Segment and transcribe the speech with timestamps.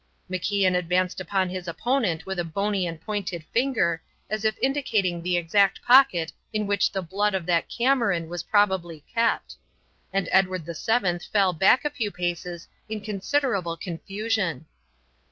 [0.31, 5.37] MacIan advanced upon his opponent with a bony and pointed finger, as if indicating the
[5.37, 9.57] exact pocket in which the blood of that Cameron was probably kept;
[10.11, 14.65] and Edward VII fell back a few paces in considerable confusion.